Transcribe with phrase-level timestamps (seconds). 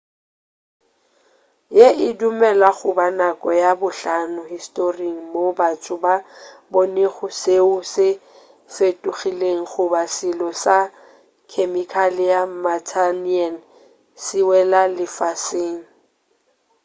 [1.77, 6.15] ye e dumelwa goba nako ya bohlano historing moo batho ba
[6.73, 8.07] bonego soe se
[8.75, 10.77] fetogilego goba selo sa
[11.51, 13.53] khemikale ya martian
[14.23, 15.81] se wela lefaseng